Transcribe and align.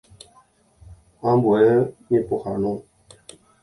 Ambue 1.29 1.61
ñepohãno. 2.09 2.73